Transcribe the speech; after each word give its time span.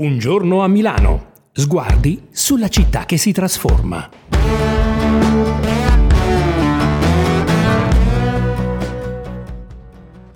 Un 0.00 0.16
giorno 0.16 0.62
a 0.62 0.66
Milano. 0.66 1.32
Sguardi 1.52 2.28
sulla 2.30 2.68
città 2.68 3.04
che 3.04 3.18
si 3.18 3.32
trasforma. 3.32 4.08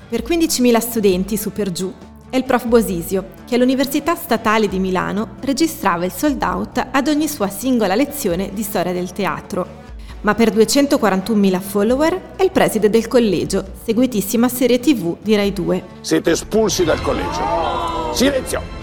Per 0.06 0.22
15.000 0.22 0.78
studenti 0.80 1.38
su 1.38 1.50
per 1.50 1.72
giù 1.72 1.90
è 2.28 2.36
il 2.36 2.44
prof 2.44 2.66
Bosisio 2.66 3.28
che 3.46 3.54
all'Università 3.54 4.14
Statale 4.14 4.68
di 4.68 4.78
Milano 4.78 5.36
registrava 5.40 6.04
il 6.04 6.12
sold 6.12 6.42
out 6.42 6.86
ad 6.90 7.08
ogni 7.08 7.26
sua 7.26 7.48
singola 7.48 7.94
lezione 7.94 8.50
di 8.52 8.62
storia 8.62 8.92
del 8.92 9.12
teatro. 9.12 9.82
Ma 10.20 10.34
per 10.34 10.54
241.000 10.54 11.60
follower 11.60 12.32
è 12.36 12.42
il 12.42 12.50
preside 12.50 12.90
del 12.90 13.08
collegio, 13.08 13.64
seguitissima 13.82 14.46
serie 14.46 14.78
tv 14.78 15.16
di 15.22 15.34
Rai 15.34 15.54
2. 15.54 15.84
Siete 16.02 16.32
espulsi 16.32 16.84
dal 16.84 17.00
collegio. 17.00 18.12
Silenzio! 18.12 18.73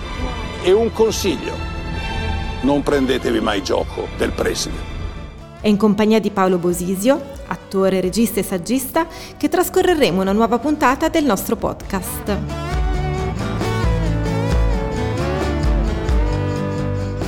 E 0.63 0.71
un 0.71 0.91
consiglio. 0.93 1.55
Non 2.61 2.83
prendetevi 2.83 3.39
mai 3.39 3.63
gioco 3.63 4.07
del 4.15 4.31
preside. 4.31 4.89
È 5.59 5.67
in 5.67 5.75
compagnia 5.75 6.19
di 6.19 6.29
Paolo 6.29 6.59
Bosisio, 6.59 7.19
attore, 7.47 7.99
regista 7.99 8.39
e 8.39 8.43
saggista, 8.43 9.07
che 9.38 9.49
trascorreremo 9.49 10.21
una 10.21 10.33
nuova 10.33 10.59
puntata 10.59 11.09
del 11.09 11.25
nostro 11.25 11.55
podcast. 11.55 12.38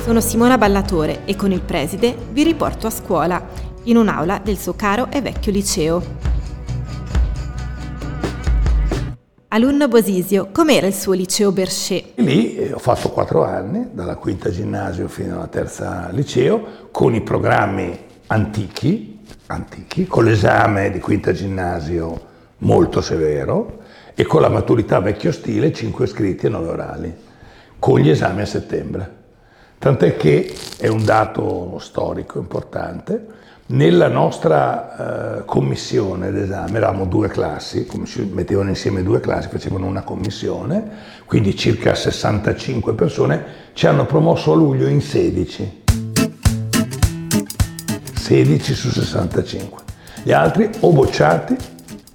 Sono 0.04 0.20
Simona 0.20 0.56
Ballatore 0.56 1.22
e 1.24 1.34
con 1.34 1.50
il 1.50 1.62
preside 1.62 2.16
vi 2.30 2.44
riporto 2.44 2.86
a 2.86 2.90
scuola, 2.90 3.44
in 3.84 3.96
un'aula 3.96 4.38
del 4.38 4.58
suo 4.58 4.76
caro 4.76 5.08
e 5.10 5.20
vecchio 5.20 5.50
liceo. 5.50 6.33
Alunno 9.54 9.86
Bosisio, 9.86 10.48
com'era 10.50 10.88
il 10.88 10.94
suo 10.94 11.12
liceo 11.12 11.52
Berchet? 11.52 12.14
Lì 12.16 12.56
eh, 12.56 12.72
ho 12.72 12.78
fatto 12.80 13.10
quattro 13.10 13.44
anni, 13.44 13.90
dalla 13.92 14.16
quinta 14.16 14.50
ginnasio 14.50 15.06
fino 15.06 15.36
alla 15.36 15.46
terza 15.46 16.08
liceo, 16.10 16.88
con 16.90 17.14
i 17.14 17.20
programmi 17.20 17.96
antichi, 18.26 19.20
antichi 19.46 20.08
con 20.08 20.24
l'esame 20.24 20.90
di 20.90 20.98
quinta 20.98 21.32
ginnasio 21.32 22.20
molto 22.58 23.00
severo 23.00 23.82
e 24.16 24.24
con 24.24 24.40
la 24.40 24.48
maturità 24.48 24.98
vecchio 24.98 25.30
stile, 25.30 25.72
5 25.72 26.04
scritti 26.08 26.46
e 26.46 26.48
9 26.48 26.68
orali, 26.68 27.16
con 27.78 28.00
gli 28.00 28.10
esami 28.10 28.40
a 28.40 28.46
settembre. 28.46 29.14
Tant'è 29.78 30.16
che 30.16 30.52
è 30.78 30.88
un 30.88 31.04
dato 31.04 31.78
storico 31.78 32.40
importante, 32.40 33.24
nella 33.66 34.08
nostra 34.08 35.38
eh, 35.38 35.44
commissione 35.46 36.30
d'esame 36.30 36.76
eravamo 36.76 37.06
due 37.06 37.28
classi, 37.28 37.86
mettevano 38.30 38.68
insieme 38.68 39.02
due 39.02 39.20
classi, 39.20 39.48
facevano 39.48 39.86
una 39.86 40.02
commissione, 40.02 40.82
quindi 41.24 41.56
circa 41.56 41.94
65 41.94 42.92
persone, 42.94 43.44
ci 43.72 43.86
hanno 43.86 44.04
promosso 44.04 44.52
a 44.52 44.56
luglio 44.56 44.86
in 44.86 45.00
16. 45.00 45.82
16 48.12 48.74
su 48.74 48.90
65. 48.90 49.82
Gli 50.22 50.32
altri 50.32 50.68
o 50.80 50.92
bocciati 50.92 51.56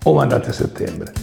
o 0.03 0.13
mandati 0.13 0.50
a 0.50 0.53
settembre. 0.53 1.13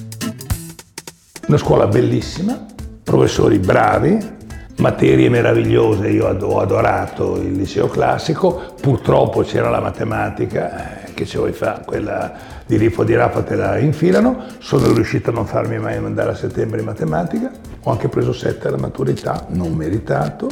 Una 1.47 1.57
scuola 1.57 1.87
bellissima, 1.87 2.67
professori 3.05 3.59
bravi, 3.59 4.36
materie 4.79 5.31
meravigliose, 5.31 6.09
io 6.09 6.27
ho 6.27 6.61
adorato 6.61 7.37
il 7.37 7.53
liceo 7.53 7.89
classico, 7.89 8.75
purtroppo 8.81 9.41
c'era 9.41 9.71
la 9.71 9.81
matematica, 9.81 11.05
eh, 11.05 11.15
che 11.15 11.25
ce 11.25 11.39
vuoi 11.39 11.53
fare, 11.53 11.83
quella 11.85 12.33
di 12.67 12.77
Rifo 12.77 13.03
di 13.03 13.15
Raffa 13.15 13.43
te 13.43 13.55
la 13.55 13.79
infilano, 13.79 14.45
sono 14.59 14.93
riuscito 14.93 15.31
a 15.31 15.33
non 15.33 15.47
farmi 15.47 15.79
mai 15.79 15.99
mandare 16.01 16.31
a 16.31 16.35
settembre 16.35 16.81
in 16.81 16.85
matematica, 16.85 17.51
ho 17.83 17.91
anche 17.91 18.09
preso 18.09 18.33
7 18.33 18.69
alla 18.69 18.77
maturità, 18.77 19.47
non 19.49 19.73
meritato, 19.73 20.49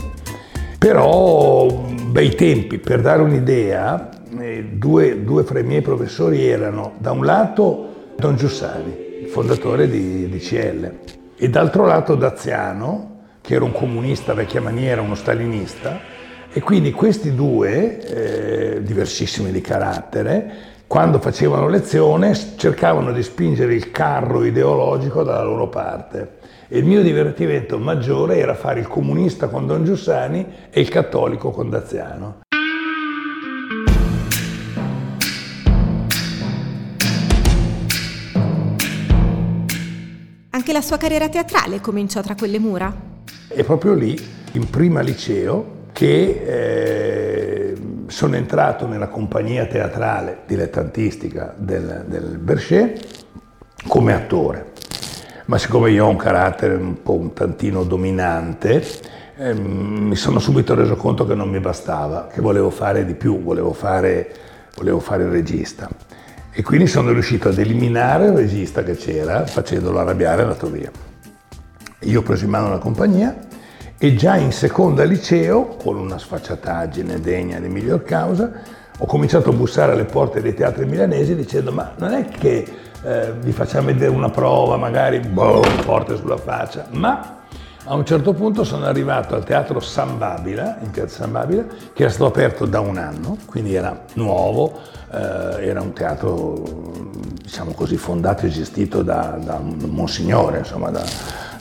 però 0.79 1.67
bei 1.67 2.35
tempi, 2.35 2.79
per 2.79 3.03
dare 3.03 3.21
un'idea, 3.21 4.09
eh, 4.39 4.65
due, 4.73 5.23
due 5.23 5.43
fra 5.45 5.59
i 5.59 5.65
miei 5.65 5.83
professori 5.83 6.47
erano 6.47 6.93
da 6.99 7.13
un 7.13 7.25
lato 7.25 8.13
Don 8.17 8.37
Giussani, 8.37 9.21
il 9.23 9.29
fondatore 9.29 9.89
di, 9.89 10.29
di 10.29 10.39
CL, 10.39 10.93
e 11.37 11.49
d'altro 11.51 11.85
lato 11.85 12.15
Daziano, 12.15 13.14
che 13.45 13.57
era 13.57 13.65
un 13.65 13.73
comunista 13.73 14.33
vecchia 14.33 14.63
maniera, 14.63 15.03
uno 15.03 15.15
stalinista, 15.15 16.01
e 16.51 16.61
quindi 16.63 16.93
questi 16.93 17.35
due, 17.35 18.01
eh, 18.77 18.83
diversissimi 18.83 19.53
di 19.53 19.61
carattere, 19.61 20.53
quando 20.87 21.19
facevano 21.21 21.69
lezione 21.69 22.35
cercavano 22.57 23.13
di 23.13 23.23
spingere 23.23 23.75
il 23.75 23.91
carro 23.91 24.45
ideologico 24.45 25.23
dalla 25.23 25.43
loro 25.43 25.69
parte. 25.69 26.39
E 26.69 26.79
il 26.79 26.87
mio 26.87 27.03
divertimento 27.03 27.79
maggiore 27.79 28.39
era 28.39 28.55
fare 28.55 28.81
il 28.81 28.89
comunista 28.89 29.49
con 29.49 29.67
Don 29.67 29.85
Giussani 29.85 30.47
e 30.71 30.81
il 30.81 30.89
cattolico 30.89 31.51
con 31.51 31.69
Daziano. 31.69 32.41
Anche 40.49 40.73
la 40.73 40.81
sua 40.81 40.97
carriera 40.97 41.29
teatrale 41.29 41.83
cominciò 41.83 42.23
tra 42.23 42.35
quelle 42.35 42.59
mura? 42.59 43.13
È 43.49 43.63
proprio 43.63 43.95
lì, 43.95 44.19
in 44.53 44.71
prima 44.71 45.01
liceo, 45.01 45.83
che 45.93 46.43
eh, 46.45 47.75
sono 48.09 48.37
entrato 48.37 48.87
nella 48.87 49.09
compagnia 49.09 49.67
teatrale 49.67 50.39
dilettantistica 50.47 51.55
del, 51.57 52.05
del 52.09 52.39
Berchet 52.39 53.07
come 53.87 54.13
attore. 54.13 54.73
Ma 55.47 55.59
siccome 55.59 55.91
io 55.91 56.07
ho 56.07 56.09
un 56.09 56.17
carattere 56.17 56.75
un 56.75 57.03
po' 57.03 57.13
un 57.15 57.33
tantino 57.33 57.85
dominante, 57.85 58.83
eh, 59.37 59.53
mi 59.53 60.17
sono 60.17 60.39
subito 60.39 60.75
reso 60.75 60.97
conto 60.97 61.27
che 61.27 61.35
non 61.35 61.51
mi 61.51 61.61
bastava, 61.61 62.29
che 62.33 62.41
volevo 62.41 62.71
fare 62.71 63.05
di 63.05 63.15
più, 63.15 63.43
volevo 63.43 63.73
fare, 63.73 64.33
volevo 64.77 65.01
fare 65.01 65.25
il 65.25 65.31
regista. 65.31 65.89
E 66.51 66.63
quindi 66.63 66.87
sono 66.87 67.13
riuscito 67.13 67.49
ad 67.49 67.59
eliminare 67.59 68.27
il 68.27 68.33
regista 68.33 68.83
che 68.83 68.97
c'era, 68.97 69.47
facendolo 69.47 69.99
arrabbiare 69.99 70.41
e 70.41 70.45
andato 70.45 70.71
via. 70.71 71.14
Io 72.01 72.21
ho 72.21 72.23
preso 72.23 72.45
in 72.45 72.51
mano 72.51 72.69
la 72.69 72.79
compagnia 72.79 73.37
e 73.97 74.15
già 74.15 74.37
in 74.37 74.53
seconda 74.53 75.05
liceo, 75.05 75.77
con 75.83 75.97
una 75.97 76.19
sfacciataggine 76.19 77.21
degna 77.21 77.59
di 77.59 77.69
miglior 77.69 78.03
causa, 78.03 78.53
ho 78.99 79.07
cominciato 79.07 79.51
a 79.51 79.53
bussare 79.53 79.93
alle 79.93 80.05
porte 80.05 80.43
dei 80.43 80.55
teatri 80.55 80.85
milanesi 80.85 81.35
dicendo 81.35 81.73
ma 81.73 81.95
non 81.97 82.13
è 82.13 82.29
che 82.29 82.67
eh, 83.03 83.33
vi 83.41 83.53
facciamo 83.53 83.87
vedere 83.87 84.11
una 84.11 84.31
prova, 84.31 84.77
magari 84.77 85.21
boh, 85.21 85.63
porte 85.85 86.17
sulla 86.17 86.37
faccia, 86.37 86.87
ma 86.91 87.43
a 87.87 87.95
un 87.95 88.07
certo 88.07 88.33
punto 88.33 88.65
sono 88.65 88.87
arrivato 88.87 89.35
al 89.35 89.45
teatro 89.45 89.79
San 89.79 90.17
Babila, 90.17 90.79
in 90.83 90.91
piazza 90.91 91.23
San 91.23 91.33
Babila, 91.33 91.65
che 91.93 92.03
era 92.03 92.11
stato 92.11 92.27
aperto 92.27 92.65
da 92.65 92.81
un 92.81 92.97
anno, 92.97 93.37
quindi 93.45 93.75
era 93.75 94.05
nuovo, 94.15 94.81
eh, 95.13 95.69
era 95.69 95.83
un 95.83 95.93
teatro, 95.93 96.63
diciamo 97.43 97.73
così, 97.73 97.99
fondato 97.99 98.47
e 98.47 98.49
gestito 98.49 99.03
da, 99.03 99.39
da 99.39 99.57
un 99.57 99.77
monsignore, 99.91 100.59
insomma, 100.59 100.89
da, 100.89 101.05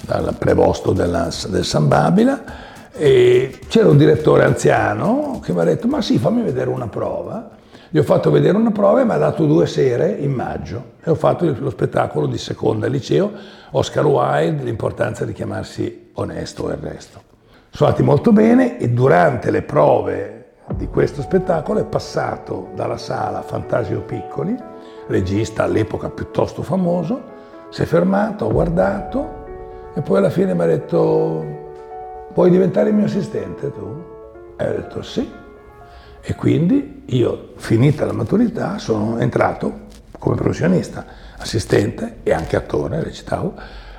dal 0.06 0.36
prevosto 0.38 0.92
della, 0.92 1.30
del 1.48 1.66
San 1.66 1.88
Babila 1.88 2.44
e 2.92 3.60
c'era 3.68 3.90
un 3.90 3.98
direttore 3.98 4.44
anziano 4.44 5.40
che 5.44 5.54
mi 5.54 5.60
ha 5.62 5.64
detto 5.64 5.88
ma 5.88 6.02
sì 6.02 6.18
fammi 6.18 6.42
vedere 6.42 6.70
una 6.70 6.88
prova. 6.88 7.52
Gli 7.90 8.00
ho 8.00 8.04
fatto 8.04 8.32
vedere 8.32 8.58
una 8.58 8.72
prova 8.72 9.02
e 9.02 9.06
mi 9.06 9.12
ha 9.12 9.18
dato 9.18 9.46
due 9.46 9.68
sere 9.68 10.10
in 10.10 10.32
maggio. 10.32 10.94
E 11.04 11.12
ho 11.12 11.16
fatto 11.16 11.46
lo 11.58 11.70
spettacolo 11.70 12.26
di 12.26 12.38
seconda 12.38 12.88
liceo 12.88 13.32
Oscar 13.72 14.06
Wilde 14.06 14.64
l'importanza 14.64 15.26
di 15.26 15.34
chiamarsi 15.34 16.12
onesto 16.14 16.70
e 16.70 16.74
il 16.74 16.80
resto 16.80 17.32
sono 17.76 17.90
andati 17.90 18.06
molto 18.06 18.32
bene 18.32 18.78
e 18.78 18.90
durante 18.90 19.50
le 19.50 19.64
prove 19.64 20.58
di 20.76 20.88
questo 20.88 21.24
spettacolo 21.24 21.80
è 21.80 21.86
passato 21.86 22.70
dalla 22.76 22.98
sala 22.98 23.42
Fantasio 23.42 24.02
Piccoli 24.02 24.56
regista 25.08 25.64
all'epoca 25.64 26.10
piuttosto 26.10 26.62
famoso 26.62 27.32
si 27.70 27.82
è 27.82 27.86
fermato, 27.86 28.48
ha 28.48 28.52
guardato 28.52 29.43
e 29.96 30.02
poi 30.02 30.18
alla 30.18 30.30
fine 30.30 30.54
mi 30.54 30.62
ha 30.62 30.66
detto, 30.66 31.46
vuoi 32.34 32.50
diventare 32.50 32.90
il 32.90 32.96
mio 32.96 33.06
assistente 33.06 33.72
tu? 33.72 34.04
E 34.58 34.68
ho 34.68 34.72
detto 34.72 35.02
sì. 35.02 35.30
E 36.22 36.36
quindi 36.36 37.04
io, 37.08 37.50
finita 37.58 38.06
la 38.06 38.14
maturità, 38.14 38.78
sono 38.78 39.20
entrato 39.20 39.82
come 40.18 40.36
professionista, 40.36 41.06
assistente 41.38 42.18
e 42.24 42.32
anche 42.32 42.56
attore, 42.56 43.04
recitavo, 43.04 43.54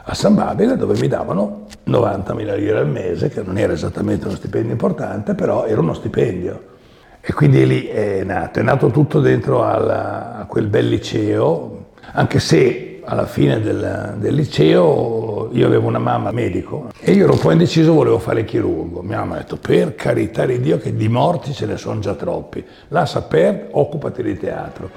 a 0.07 0.15
San 0.15 0.35
Babile 0.35 0.77
dove 0.77 0.99
mi 0.99 1.07
davano 1.07 1.67
90.000 1.87 2.57
lire 2.57 2.79
al 2.79 2.89
mese, 2.89 3.29
che 3.29 3.43
non 3.43 3.59
era 3.59 3.73
esattamente 3.73 4.27
uno 4.27 4.37
stipendio 4.37 4.73
importante, 4.73 5.35
però 5.35 5.65
era 5.65 5.81
uno 5.81 5.95
stipendio. 5.95 6.73
E 7.21 7.33
quindi 7.33 7.67
lì 7.67 7.87
è 7.87 8.23
nato, 8.25 8.59
è 8.59 8.63
nato 8.63 8.91
tutto 8.91 9.21
dentro 9.21 9.65
alla, 9.65 10.37
a 10.37 10.45
quel 10.47 10.67
bel 10.67 10.89
liceo, 10.89 11.87
anche 12.13 12.39
se 12.39 12.84
alla 13.05 13.27
fine 13.27 13.61
del, 13.61 14.15
del, 14.19 14.35
liceo 14.35 15.51
io 15.53 15.67
avevo 15.67 15.87
una 15.87 15.99
mamma 15.99 16.31
medico 16.33 16.91
e 17.01 17.13
io 17.13 17.25
ero 17.25 17.33
un 17.35 17.39
po' 17.39 17.51
indeciso, 17.51 17.93
volevo 17.93 18.19
fare 18.19 18.45
chirurgo. 18.45 19.03
Mia 19.03 19.19
mamma 19.19 19.37
ha 19.37 19.39
detto, 19.39 19.57
per 19.57 19.95
carità 19.95 20.45
di 20.47 20.61
Dio 20.61 20.79
che 20.79 20.95
di 20.95 21.09
morti 21.09 21.53
ce 21.53 21.67
ne 21.67 21.77
sono 21.77 22.01
già 22.01 22.15
troppi, 22.15 22.65
lascia 22.89 23.23
perdere, 23.23 23.69
occupati 23.73 24.23
di 24.23 24.39
teatro. 24.39 24.91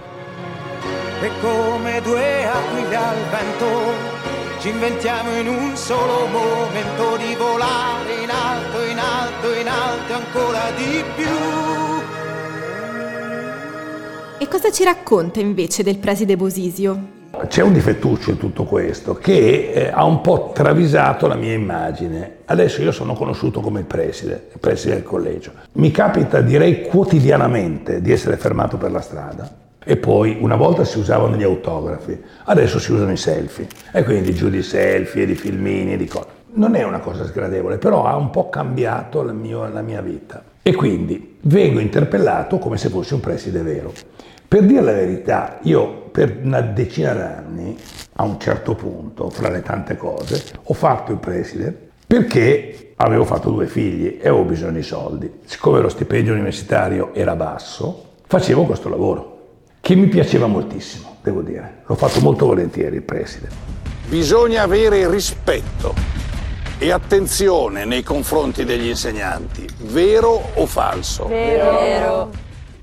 E 1.22 1.30
come 1.42 2.02
due 2.04 2.46
aquile 2.46 2.96
al 2.96 3.18
vento 3.32 4.16
ci 4.60 4.70
inventiamo 4.70 5.36
in 5.38 5.48
un 5.48 5.76
solo 5.76 6.28
momento 6.28 7.18
di 7.18 7.36
volare 7.36 8.24
in 8.24 8.30
alto, 8.30 8.82
in 8.84 8.98
alto, 8.98 9.54
in 9.54 9.68
alto 9.68 10.14
ancora 10.14 10.72
di 10.76 11.04
più. 11.16 11.76
E 14.40 14.48
cosa 14.48 14.72
ci 14.72 14.84
racconta 14.84 15.40
invece 15.40 15.82
del 15.84 15.98
preside 15.98 16.38
Bosisio? 16.38 17.16
C'è 17.46 17.62
un 17.62 17.74
difettuccio 17.74 18.32
in 18.32 18.38
tutto 18.38 18.64
questo 18.64 19.14
che 19.14 19.72
eh, 19.74 19.92
ha 19.94 20.04
un 20.06 20.22
po' 20.22 20.52
travisato 20.54 21.28
la 21.28 21.36
mia 21.36 21.54
immagine. 21.54 22.38
Adesso 22.46 22.82
io 22.82 22.92
sono 22.92 23.14
conosciuto 23.14 23.60
come 23.60 23.82
il 23.82 23.86
preside, 23.86 24.48
il 24.54 24.60
preside 24.60 24.96
del 24.96 25.04
collegio. 25.04 25.52
Mi 25.74 25.92
capita, 25.92 26.42
direi 26.42 26.82
quotidianamente, 26.82 28.02
di 28.02 28.12
essere 28.12 28.38
fermato 28.38 28.78
per 28.78 28.92
la 28.92 29.02
strada 29.02 29.66
e 29.90 29.96
poi 29.96 30.38
una 30.42 30.58
volta 30.58 30.84
si 30.84 31.00
usavano 31.00 31.38
gli 31.38 31.44
autografi, 31.44 32.22
adesso 32.44 32.78
si 32.78 32.92
usano 32.92 33.14
i 33.14 33.18
selfie 33.18 33.68
e 33.94 34.04
quindi 34.04 34.34
giù 34.34 34.50
di 34.50 34.62
selfie, 34.62 35.26
di 35.26 35.36
filmini, 35.36 35.96
di 35.96 36.08
cose. 36.08 36.28
Non 36.56 36.76
è 36.76 36.84
una 36.84 37.00
cosa 37.00 37.26
sgradevole, 37.26 37.78
però 37.78 38.06
ha 38.06 38.18
un 38.18 38.30
po' 38.30 38.50
cambiato 38.50 39.22
la 39.22 39.32
mia, 39.32 39.70
la 39.70 39.82
mia 39.82 40.02
vita. 40.02 40.44
E 40.62 40.74
quindi 40.74 41.38
vengo 41.44 41.80
interpellato 41.80 42.58
come 42.58 42.78
se 42.78 42.90
fossi 42.90 43.14
un 43.14 43.22
preside 43.22 43.62
vero. 43.62 43.94
Per 44.48 44.64
dire 44.64 44.82
la 44.82 44.94
verità, 44.94 45.60
io 45.64 46.04
per 46.10 46.40
una 46.42 46.62
decina 46.62 47.12
d'anni, 47.12 47.78
a 48.14 48.24
un 48.24 48.40
certo 48.40 48.76
punto, 48.76 49.30
fra 49.30 49.50
le 49.50 49.62
tante 49.62 49.98
cose, 49.98 50.42
ho 50.64 50.74
fatto 50.74 51.12
il 51.12 51.18
preside 51.18 51.90
perché 52.08 52.94
avevo 52.96 53.26
fatto 53.26 53.50
due 53.50 53.68
figli 53.68 54.18
e 54.22 54.30
avevo 54.30 54.44
bisogno 54.44 54.72
di 54.72 54.84
soldi. 54.84 55.30
Siccome 55.44 55.82
lo 55.82 55.90
stipendio 55.90 56.32
universitario 56.32 57.14
era 57.14 57.36
basso, 57.36 58.14
facevo 58.26 58.64
questo 58.64 58.88
lavoro, 58.88 59.40
che 59.82 59.96
mi 59.96 60.08
piaceva 60.08 60.48
moltissimo, 60.48 61.18
devo 61.22 61.42
dire. 61.42 61.82
L'ho 61.86 61.96
fatto 61.96 62.22
molto 62.22 62.46
volentieri 62.46 62.96
il 62.96 63.04
preside. 63.04 63.50
Bisogna 64.08 64.62
avere 64.62 65.10
rispetto 65.10 65.94
e 66.80 66.90
attenzione 66.90 67.84
nei 67.84 68.02
confronti 68.02 68.64
degli 68.64 68.88
insegnanti, 68.88 69.68
vero 69.80 70.42
o 70.54 70.66
falso? 70.66 71.28
Vero. 71.28 72.32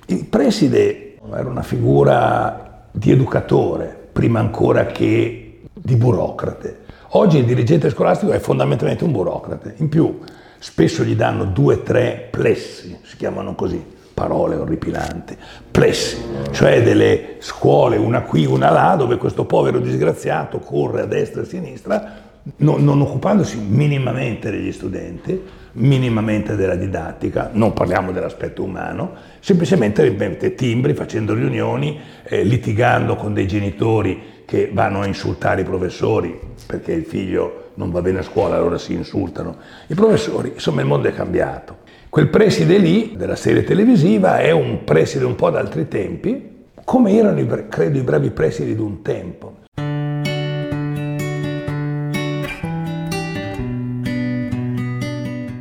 Il 0.07 0.27
preside 0.27 1.04
era 1.37 1.49
una 1.49 1.63
figura 1.63 2.87
di 2.91 3.11
educatore, 3.11 4.09
prima 4.13 4.41
ancora 4.41 4.87
che 4.87 5.63
di 5.73 5.97
burocrate. 5.97 6.83
Oggi 7.17 7.39
il 7.39 7.45
dirigente 7.45 7.91
scolastico 7.91 8.33
è 8.33 8.39
fondamentalmente 8.39 9.05
un 9.05 9.13
burocrate. 9.13 9.75
In 9.79 9.89
più, 9.89 10.21
spesso 10.59 11.05
gli 11.05 11.15
danno 11.15 11.45
due 11.45 11.75
o 11.75 11.83
tre 11.83 12.29
plessi, 12.31 12.99
si 13.03 13.17
chiamano 13.17 13.55
così, 13.55 13.85
parole 14.15 14.57
orripilanti, 14.57 15.37
plessi, 15.71 16.17
cioè 16.53 16.83
delle 16.83 17.37
scuole, 17.39 17.97
una 17.97 18.23
qui, 18.23 18.47
una 18.47 18.71
là, 18.71 18.95
dove 18.97 19.17
questo 19.17 19.45
povero 19.45 19.79
disgraziato 19.81 20.59
corre 20.61 21.03
a 21.03 21.07
destra 21.07 21.41
e 21.41 21.45
a 21.45 21.49
sinistra, 21.49 22.13
non, 22.57 22.85
non 22.85 23.01
occupandosi 23.01 23.59
minimamente 23.59 24.51
degli 24.51 24.73
studenti, 24.73 25.43
minimamente 25.75 26.57
della 26.57 26.77
didattica, 26.77 27.51
non 27.53 27.73
parliamo 27.73 28.13
dell'aspetto 28.13 28.63
umano, 28.63 29.13
semplicemente 29.41 30.09
mette 30.11 30.55
timbri, 30.55 30.95
facendo 30.95 31.35
riunioni, 31.35 31.99
eh, 32.25 32.43
litigando 32.43 33.17
con 33.17 33.33
dei 33.33 33.47
genitori 33.47 34.33
che 34.45 34.71
vanno 34.73 35.01
a 35.01 35.07
insultare 35.07 35.63
i 35.63 35.65
professori 35.65 36.39
perché 36.67 36.93
il 36.93 37.05
figlio 37.05 37.71
non 37.75 37.91
va 37.91 38.03
bene 38.03 38.21
a 38.21 38.23
scuola, 38.23 38.57
allora 38.57 38.79
si 38.79 38.93
insultano. 38.93 39.57
I 39.89 39.95
professori, 39.95 40.53
insomma 40.55 40.81
il 40.81 40.87
mondo 40.87 41.09
è 41.09 41.13
cambiato. 41.13 41.79
Quel 42.09 42.29
preside 42.29 42.79
lì, 42.79 43.15
della 43.17 43.37
serie 43.37 43.65
televisiva, 43.65 44.39
è 44.39 44.53
un 44.53 44.85
preside 44.85 45.25
un 45.25 45.35
po' 45.35 45.51
d'altri 45.51 45.89
tempi, 45.89 46.53
come 46.85 47.13
erano, 47.17 47.67
credo, 47.69 47.99
i 47.99 48.03
bravi 48.03 48.31
presidi 48.31 48.75
di 48.75 48.81
un 48.81 49.03
tempo. 49.03 49.63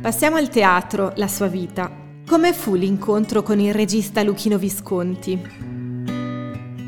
Passiamo 0.04 0.36
al 0.36 0.50
teatro, 0.50 1.12
la 1.14 1.28
sua 1.28 1.46
vita. 1.46 1.90
Come 2.28 2.52
fu 2.52 2.74
l'incontro 2.74 3.42
con 3.42 3.58
il 3.58 3.72
regista 3.72 4.22
Luchino 4.22 4.58
Visconti? 4.58 5.42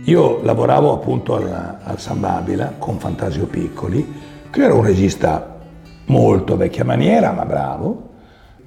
Io 0.05 0.43
lavoravo 0.43 0.93
appunto 0.93 1.35
al, 1.35 1.79
al 1.83 1.99
San 1.99 2.21
Babila 2.21 2.75
con 2.77 2.99
Fantasio 2.99 3.47
Piccoli, 3.47 4.07
che 4.51 4.63
era 4.63 4.75
un 4.75 4.85
regista 4.85 5.61
molto 6.09 6.59
vecchia 6.59 6.85
maniera, 6.85 7.33
ma 7.33 7.47
bravo, 7.47 8.11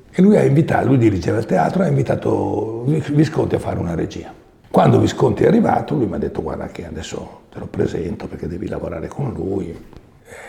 e 0.09 0.19
lui 0.19 0.35
ha 0.35 0.43
invitato, 0.43 0.87
lui 0.87 0.97
dirigeva 0.97 1.37
il 1.37 1.45
teatro, 1.45 1.83
ha 1.83 1.87
invitato 1.87 2.85
Visconti 2.85 3.53
a 3.53 3.59
fare 3.59 3.77
una 3.77 3.93
regia. 3.93 4.33
Quando 4.71 4.99
Visconti 4.99 5.43
è 5.43 5.47
arrivato, 5.47 5.93
lui 5.93 6.07
mi 6.07 6.15
ha 6.15 6.17
detto 6.17 6.41
guarda 6.41 6.65
che 6.69 6.87
adesso 6.87 7.41
te 7.51 7.59
lo 7.59 7.67
presento 7.67 8.25
perché 8.25 8.47
devi 8.47 8.67
lavorare 8.67 9.09
con 9.09 9.31
lui, 9.31 9.77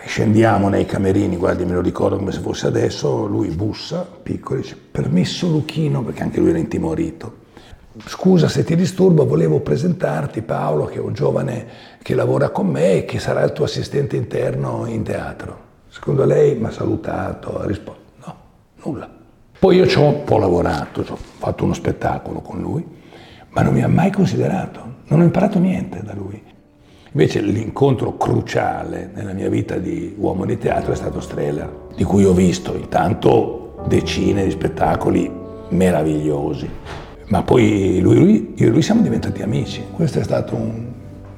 Scendiamo 0.05 0.69
nei 0.69 0.87
camerini, 0.87 1.37
guardi, 1.37 1.65
me 1.65 1.75
lo 1.75 1.81
ricordo 1.81 2.17
come 2.17 2.33
se 2.33 2.41
fosse 2.41 2.67
adesso, 2.67 3.27
lui 3.27 3.49
bussa, 3.49 4.07
piccolo, 4.23 4.61
dice 4.61 4.77
permesso 4.77 5.49
Luchino, 5.49 6.03
perché 6.03 6.23
anche 6.23 6.41
lui 6.41 6.51
era 6.51 6.59
intimorito. 6.59 7.39
Scusa 8.07 8.49
se 8.49 8.65
ti 8.65 8.77
disturbo, 8.77 9.27
volevo 9.27 9.61
presentarti 9.61 10.43
Paolo, 10.43 10.85
che 10.85 10.97
è 10.97 11.01
un 11.01 11.13
giovane 11.13 11.67
che 12.03 12.15
lavora 12.15 12.51
con 12.51 12.69
me 12.69 12.99
e 12.99 13.05
che 13.05 13.19
sarà 13.19 13.43
il 13.43 13.53
tuo 13.53 13.65
assistente 13.65 14.17
interno 14.17 14.87
in 14.87 15.03
teatro. 15.03 15.69
Secondo 15.89 16.25
lei 16.25 16.57
mi 16.57 16.67
ha 16.67 16.71
salutato, 16.71 17.59
ha 17.59 17.67
risposto 17.67 18.03
no, 18.25 18.37
nulla. 18.85 19.09
Poi 19.59 19.77
io 19.77 19.87
ci 19.87 19.99
ho 19.99 20.05
un 20.05 20.25
po' 20.25 20.39
lavorato, 20.39 21.05
ho 21.07 21.17
fatto 21.17 21.65
uno 21.65 21.75
spettacolo 21.75 22.41
con 22.41 22.61
lui, 22.61 22.87
ma 23.51 23.63
non 23.63 23.75
mi 23.75 23.83
ha 23.83 23.89
mai 23.89 24.11
considerato, 24.11 24.81
non 25.07 25.21
ho 25.21 25.25
imparato 25.25 25.59
niente 25.59 26.03
da 26.03 26.15
lui. 26.15 26.43
Invece 27.13 27.41
l'incontro 27.41 28.17
cruciale 28.17 29.11
nella 29.13 29.33
mia 29.33 29.49
vita 29.49 29.79
di 29.79 30.15
uomo 30.17 30.45
di 30.45 30.57
teatro 30.59 30.93
è 30.93 30.97
stato 30.97 31.21
Streller, 31.21 31.89
di 31.97 32.05
cui 32.05 32.25
ho 32.25 32.33
visto 32.33 32.73
intanto 32.77 33.83
decine 33.89 34.45
di 34.45 34.51
spettacoli 34.51 35.29
meravigliosi. 35.71 36.69
Ma 37.27 37.43
poi 37.43 37.99
lui, 38.01 38.17
lui, 38.17 38.53
io 38.57 38.69
e 38.69 38.71
lui 38.71 38.83
siamo 38.83 39.03
diventati 39.03 39.43
amici. 39.43 39.83
Questo 39.93 40.21
è 40.21 40.23
stato 40.23 40.55
un... 40.55 40.85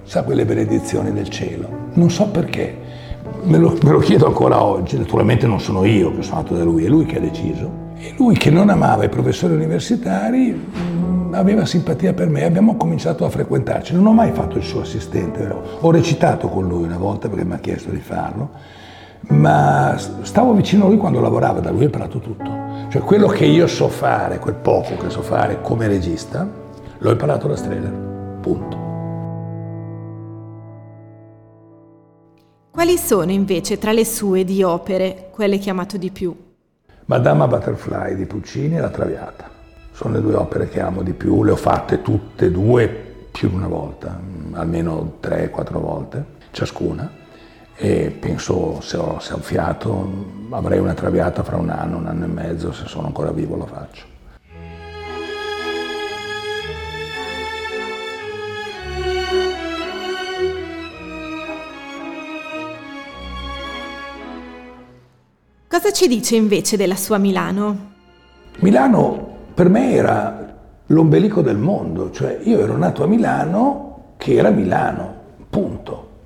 sa 0.02 0.24
quelle 0.24 0.44
benedizioni 0.44 1.10
del 1.10 1.30
cielo. 1.30 1.68
Non 1.94 2.10
so 2.10 2.28
perché, 2.28 2.76
me 3.42 3.58
lo, 3.58 3.76
me 3.82 3.90
lo 3.90 3.98
chiedo 3.98 4.26
ancora 4.26 4.62
oggi. 4.62 4.98
Naturalmente 4.98 5.46
non 5.46 5.60
sono 5.60 5.84
io 5.84 6.14
che 6.14 6.22
sono 6.22 6.36
nato 6.36 6.54
da 6.54 6.64
lui, 6.64 6.84
è 6.84 6.88
lui 6.88 7.06
che 7.06 7.16
ha 7.16 7.20
deciso. 7.20 7.80
E 7.96 8.14
lui 8.16 8.36
che 8.36 8.50
non 8.50 8.68
amava 8.68 9.04
i 9.04 9.08
professori 9.08 9.54
universitari 9.54 10.60
aveva 11.32 11.64
simpatia 11.64 12.12
per 12.12 12.28
me, 12.28 12.44
abbiamo 12.44 12.76
cominciato 12.76 13.24
a 13.24 13.30
frequentarci. 13.30 13.94
Non 13.94 14.06
ho 14.06 14.12
mai 14.12 14.32
fatto 14.32 14.56
il 14.56 14.64
suo 14.64 14.80
assistente, 14.80 15.48
ho 15.80 15.90
recitato 15.90 16.48
con 16.48 16.66
lui 16.66 16.84
una 16.84 16.98
volta 16.98 17.28
perché 17.28 17.44
mi 17.44 17.54
ha 17.54 17.58
chiesto 17.58 17.90
di 17.90 18.00
farlo, 18.00 18.50
ma 19.28 19.96
stavo 20.22 20.52
vicino 20.52 20.86
a 20.86 20.88
lui 20.88 20.96
quando 20.96 21.20
lavorava, 21.20 21.60
da 21.60 21.70
lui 21.70 21.82
ho 21.82 21.84
imparato 21.84 22.18
tutto. 22.18 22.50
Cioè 22.88 23.00
quello 23.02 23.28
che 23.28 23.46
io 23.46 23.66
so 23.66 23.88
fare, 23.88 24.38
quel 24.38 24.56
poco 24.56 24.96
che 24.96 25.08
so 25.08 25.22
fare 25.22 25.60
come 25.62 25.86
regista, 25.86 26.46
l'ho 26.98 27.10
imparato 27.10 27.48
da 27.48 27.56
Streller, 27.56 27.92
punto. 28.40 28.81
Quali 32.72 32.96
sono 32.96 33.30
invece 33.30 33.76
tra 33.76 33.92
le 33.92 34.06
sue 34.06 34.44
di 34.44 34.62
opere 34.62 35.28
quelle 35.30 35.58
che 35.58 35.68
ha 35.68 35.72
amato 35.72 35.98
di 35.98 36.10
più? 36.10 36.34
Madama 37.04 37.46
Butterfly 37.46 38.14
di 38.14 38.24
Puccini 38.24 38.76
e 38.76 38.80
La 38.80 38.88
Traviata. 38.88 39.50
Sono 39.92 40.14
le 40.14 40.22
due 40.22 40.36
opere 40.36 40.70
che 40.70 40.80
amo 40.80 41.02
di 41.02 41.12
più, 41.12 41.44
le 41.44 41.50
ho 41.50 41.56
fatte 41.56 42.00
tutte 42.00 42.46
e 42.46 42.50
due 42.50 42.88
più 43.30 43.50
di 43.50 43.56
una 43.56 43.68
volta, 43.68 44.18
almeno 44.52 45.16
tre, 45.20 45.50
quattro 45.50 45.80
volte 45.80 46.24
ciascuna 46.50 47.12
e 47.74 48.10
penso 48.18 48.80
se 48.80 48.96
ho, 48.96 49.18
se 49.20 49.34
ho 49.34 49.38
fiato 49.40 50.48
avrei 50.48 50.78
una 50.78 50.94
traviata 50.94 51.42
fra 51.42 51.58
un 51.58 51.68
anno, 51.68 51.98
un 51.98 52.06
anno 52.06 52.24
e 52.24 52.28
mezzo, 52.28 52.72
se 52.72 52.86
sono 52.86 53.06
ancora 53.06 53.32
vivo 53.32 53.54
lo 53.54 53.66
faccio. 53.66 54.11
Cosa 65.82 65.94
ci 65.94 66.06
dice 66.06 66.36
invece 66.36 66.76
della 66.76 66.94
sua 66.94 67.18
Milano? 67.18 67.90
Milano 68.60 69.30
per 69.52 69.68
me 69.68 69.92
era 69.92 70.54
l'ombelico 70.86 71.42
del 71.42 71.56
mondo, 71.56 72.12
cioè 72.12 72.38
io 72.44 72.60
ero 72.60 72.76
nato 72.76 73.02
a 73.02 73.08
Milano 73.08 74.12
che 74.16 74.34
era 74.34 74.50
Milano, 74.50 75.12
punto. 75.50 76.20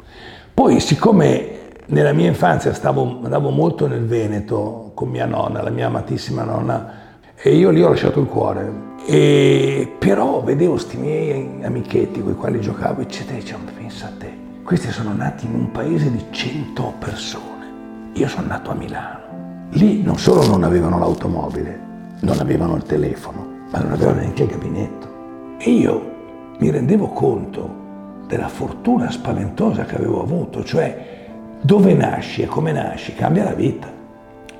Poi 0.52 0.78
siccome 0.78 1.70
nella 1.86 2.12
mia 2.12 2.26
infanzia 2.26 2.74
stavo, 2.74 3.20
andavo 3.22 3.48
molto 3.48 3.86
nel 3.86 4.04
Veneto 4.04 4.90
con 4.92 5.08
mia 5.08 5.24
nonna, 5.24 5.62
la 5.62 5.70
mia 5.70 5.86
amatissima 5.86 6.42
nonna, 6.42 6.92
e 7.34 7.56
io 7.56 7.70
lì 7.70 7.82
ho 7.82 7.88
lasciato 7.88 8.20
il 8.20 8.26
cuore. 8.26 8.70
E 9.06 9.90
però 9.98 10.42
vedevo 10.42 10.72
questi 10.72 10.98
miei 10.98 11.62
amichetti 11.62 12.20
con 12.20 12.32
i 12.32 12.36
quali 12.36 12.60
giocavo, 12.60 13.00
eccetera, 13.00 13.38
e 13.38 13.40
dicevo, 13.40 13.60
pensa 13.74 14.08
a 14.08 14.12
te, 14.18 14.30
questi 14.62 14.90
sono 14.90 15.14
nati 15.14 15.46
in 15.46 15.54
un 15.54 15.70
paese 15.70 16.10
di 16.10 16.22
100 16.28 16.92
persone. 16.98 17.54
Io 18.12 18.28
sono 18.28 18.48
nato 18.48 18.70
a 18.70 18.74
Milano. 18.74 19.25
Lì 19.76 20.02
non 20.02 20.18
solo 20.18 20.46
non 20.46 20.64
avevano 20.64 20.98
l'automobile, 20.98 21.78
non 22.20 22.38
avevano 22.40 22.76
il 22.76 22.84
telefono, 22.84 23.46
ma 23.70 23.80
non 23.80 23.92
avevano 23.92 24.20
neanche 24.20 24.44
il 24.44 24.48
gabinetto. 24.48 25.06
E 25.58 25.70
io 25.70 26.12
mi 26.60 26.70
rendevo 26.70 27.08
conto 27.08 27.84
della 28.26 28.48
fortuna 28.48 29.10
spaventosa 29.10 29.84
che 29.84 29.96
avevo 29.96 30.22
avuto, 30.22 30.64
cioè 30.64 31.26
dove 31.60 31.92
nasci 31.92 32.40
e 32.40 32.46
come 32.46 32.72
nasci 32.72 33.12
cambia 33.12 33.44
la 33.44 33.52
vita. 33.52 33.92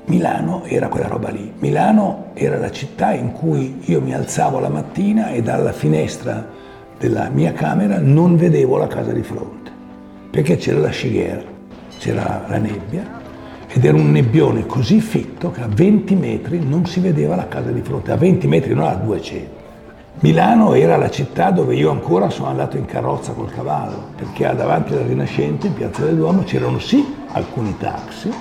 Milano 0.05 0.65
era 0.65 0.87
quella 0.87 1.07
roba 1.07 1.29
lì. 1.29 1.51
Milano 1.57 2.25
era 2.35 2.59
la 2.59 2.69
città 2.69 3.11
in 3.13 3.31
cui 3.31 3.81
io 3.85 3.99
mi 3.99 4.13
alzavo 4.13 4.59
la 4.59 4.69
mattina 4.69 5.29
e 5.29 5.41
dalla 5.41 5.71
finestra 5.71 6.45
della 6.99 7.29
mia 7.29 7.53
camera 7.53 7.97
non 7.99 8.35
vedevo 8.37 8.77
la 8.77 8.87
casa 8.87 9.13
di 9.13 9.23
fronte, 9.23 9.71
perché 10.29 10.57
c'era 10.57 10.77
la 10.77 10.89
scighera, 10.89 11.41
c'era 11.97 12.45
la 12.47 12.57
nebbia 12.57 13.16
ed 13.77 13.85
era 13.85 13.95
un 13.95 14.09
nebbione 14.09 14.65
così 14.65 14.99
fitto 14.99 15.51
che 15.51 15.61
a 15.61 15.67
20 15.67 16.15
metri 16.15 16.59
non 16.67 16.87
si 16.87 16.99
vedeva 16.99 17.35
la 17.35 17.47
casa 17.47 17.69
di 17.69 17.81
fronte, 17.81 18.11
a 18.11 18.15
20 18.15 18.47
metri 18.47 18.73
non 18.73 18.87
a 18.87 18.95
200. 18.95 19.55
Milano 20.21 20.73
era 20.73 20.97
la 20.97 21.11
città 21.11 21.51
dove 21.51 21.75
io 21.75 21.91
ancora 21.91 22.31
sono 22.31 22.47
andato 22.47 22.75
in 22.75 22.85
carrozza 22.85 23.33
col 23.33 23.51
cavallo, 23.51 24.07
perché 24.15 24.51
davanti 24.55 24.93
alla 24.93 25.05
Rinascente, 25.05 25.67
in 25.67 25.73
Piazza 25.75 26.05
del 26.05 26.15
Duomo, 26.15 26.41
c'erano 26.41 26.79
sì 26.79 27.05
alcuni 27.33 27.77
taxi, 27.77 28.33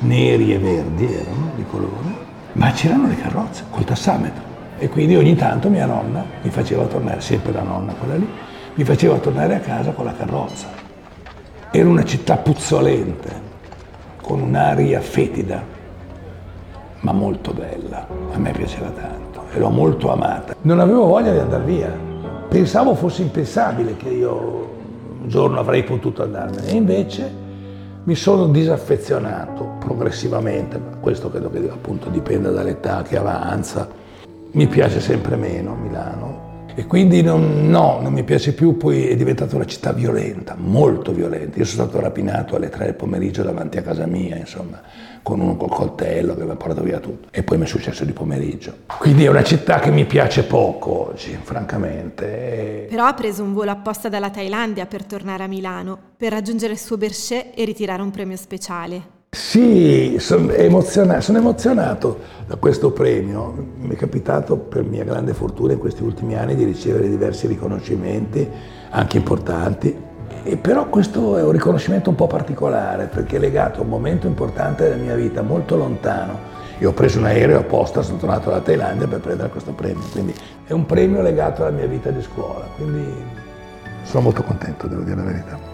neri 0.00 0.52
e 0.52 0.58
verdi 0.58 1.04
erano 1.04 1.52
di 1.54 1.64
colore, 1.70 2.08
ma 2.54 2.72
c'erano 2.72 3.06
le 3.06 3.16
carrozze 3.16 3.62
col 3.70 3.84
tassametro. 3.84 4.42
E 4.78 4.88
quindi 4.88 5.14
ogni 5.14 5.36
tanto 5.36 5.68
mia 5.68 5.86
nonna 5.86 6.24
mi 6.42 6.50
faceva 6.50 6.84
tornare, 6.86 7.20
sempre 7.20 7.52
la 7.52 7.62
nonna 7.62 7.92
quella 7.92 8.16
lì, 8.16 8.28
mi 8.74 8.82
faceva 8.82 9.18
tornare 9.18 9.54
a 9.54 9.60
casa 9.60 9.92
con 9.92 10.04
la 10.04 10.14
carrozza. 10.14 10.66
Era 11.70 11.88
una 11.88 12.04
città 12.04 12.38
puzzolente, 12.38 13.52
con 14.24 14.40
un'aria 14.40 15.02
fetida, 15.02 15.62
ma 17.00 17.12
molto 17.12 17.52
bella. 17.52 18.06
A 18.32 18.38
me 18.38 18.52
piaceva 18.52 18.88
tanto 18.88 19.42
e 19.52 19.58
l'ho 19.58 19.68
molto 19.68 20.10
amata. 20.10 20.54
Non 20.62 20.80
avevo 20.80 21.04
voglia 21.04 21.30
di 21.30 21.38
andare 21.38 21.64
via. 21.64 21.92
Pensavo 22.48 22.94
fosse 22.94 23.20
impensabile 23.20 23.98
che 23.98 24.08
io 24.08 24.32
un 25.20 25.28
giorno 25.28 25.60
avrei 25.60 25.84
potuto 25.84 26.22
andarmene. 26.22 26.68
E 26.68 26.74
invece 26.74 27.32
mi 28.04 28.14
sono 28.14 28.46
disaffezionato 28.46 29.76
progressivamente, 29.78 30.78
ma 30.78 30.96
questo 31.00 31.28
credo 31.30 31.50
che 31.50 31.58
appunto 31.70 32.08
dipenda 32.08 32.48
dall'età 32.48 33.02
che 33.02 33.18
avanza. 33.18 33.86
Mi 34.52 34.66
piace 34.66 35.00
sempre 35.00 35.36
meno 35.36 35.74
Milano 35.74 36.33
e 36.76 36.86
quindi 36.86 37.22
non, 37.22 37.68
no, 37.70 38.00
non 38.00 38.12
mi 38.12 38.24
piace 38.24 38.52
più, 38.52 38.76
poi 38.76 39.06
è 39.06 39.16
diventata 39.16 39.54
una 39.54 39.64
città 39.64 39.92
violenta, 39.92 40.56
molto 40.58 41.12
violenta. 41.12 41.58
Io 41.58 41.64
sono 41.64 41.84
stato 41.84 42.00
rapinato 42.02 42.56
alle 42.56 42.68
tre 42.68 42.86
del 42.86 42.94
pomeriggio 42.94 43.42
davanti 43.42 43.78
a 43.78 43.82
casa 43.82 44.06
mia, 44.06 44.36
insomma, 44.36 44.80
con 45.22 45.40
uno 45.40 45.56
col 45.56 45.70
coltello 45.70 46.34
che 46.34 46.44
mi 46.44 46.50
ha 46.50 46.56
portato 46.56 46.82
via 46.82 46.98
tutto. 46.98 47.28
E 47.30 47.42
poi 47.44 47.58
mi 47.58 47.64
è 47.64 47.66
successo 47.66 48.04
di 48.04 48.12
pomeriggio. 48.12 48.78
Quindi 48.98 49.24
è 49.24 49.28
una 49.28 49.44
città 49.44 49.78
che 49.78 49.90
mi 49.90 50.04
piace 50.04 50.42
poco 50.42 51.10
oggi, 51.10 51.38
francamente. 51.40 52.86
Però 52.88 53.04
ha 53.04 53.14
preso 53.14 53.42
un 53.42 53.54
volo 53.54 53.70
apposta 53.70 54.08
dalla 54.08 54.30
Thailandia 54.30 54.86
per 54.86 55.04
tornare 55.04 55.44
a 55.44 55.46
Milano, 55.46 55.96
per 56.16 56.32
raggiungere 56.32 56.72
il 56.72 56.78
suo 56.78 56.96
Berchet 56.96 57.52
e 57.54 57.64
ritirare 57.64 58.02
un 58.02 58.10
premio 58.10 58.36
speciale. 58.36 59.12
Sì, 59.34 60.16
sono 60.20 60.52
emozionato, 60.52 61.20
sono 61.20 61.38
emozionato 61.38 62.20
da 62.46 62.54
questo 62.54 62.92
premio. 62.92 63.52
Mi 63.78 63.94
è 63.94 63.96
capitato 63.96 64.56
per 64.56 64.84
mia 64.84 65.02
grande 65.02 65.34
fortuna 65.34 65.72
in 65.72 65.80
questi 65.80 66.04
ultimi 66.04 66.36
anni 66.36 66.54
di 66.54 66.62
ricevere 66.62 67.08
diversi 67.08 67.48
riconoscimenti, 67.48 68.48
anche 68.90 69.16
importanti, 69.16 69.92
e 70.44 70.56
però 70.56 70.88
questo 70.88 71.36
è 71.36 71.42
un 71.42 71.50
riconoscimento 71.50 72.10
un 72.10 72.14
po' 72.14 72.28
particolare 72.28 73.06
perché 73.06 73.36
è 73.36 73.38
legato 73.40 73.80
a 73.80 73.82
un 73.82 73.88
momento 73.88 74.28
importante 74.28 74.84
della 74.84 75.02
mia 75.02 75.16
vita, 75.16 75.42
molto 75.42 75.76
lontano. 75.76 76.52
Io 76.78 76.90
ho 76.90 76.92
preso 76.92 77.18
un 77.18 77.24
aereo 77.24 77.58
apposta, 77.58 78.02
sono 78.02 78.18
tornato 78.18 78.50
dalla 78.50 78.62
Thailandia 78.62 79.08
per 79.08 79.18
prendere 79.18 79.48
questo 79.48 79.72
premio, 79.72 80.04
quindi 80.12 80.32
è 80.64 80.72
un 80.72 80.86
premio 80.86 81.22
legato 81.22 81.62
alla 81.62 81.74
mia 81.74 81.86
vita 81.86 82.10
di 82.10 82.22
scuola, 82.22 82.66
quindi 82.76 83.04
sono 84.04 84.22
molto 84.22 84.44
contento, 84.44 84.86
devo 84.86 85.02
dire 85.02 85.16
la 85.16 85.22
verità. 85.24 85.73